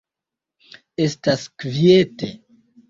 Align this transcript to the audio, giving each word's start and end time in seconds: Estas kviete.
Estas 1.05 1.47
kviete. 1.65 2.33